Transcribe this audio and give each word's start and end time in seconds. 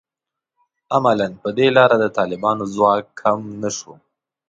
عملاً 0.95 1.29
په 1.43 1.49
دې 1.57 1.67
لاره 1.77 1.95
د 1.99 2.05
طالبانو 2.17 2.63
ځواک 2.75 3.05
کم 3.21 3.39
نه 3.61 3.69
شو 3.77 3.93